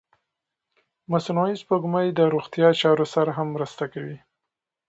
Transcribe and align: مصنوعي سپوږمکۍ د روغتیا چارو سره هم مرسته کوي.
مصنوعي 1.11 1.55
سپوږمکۍ 1.61 2.09
د 2.13 2.19
روغتیا 2.33 2.69
چارو 2.81 3.05
سره 3.15 3.31
هم 3.37 3.47
مرسته 3.55 3.83
کوي. 3.93 4.17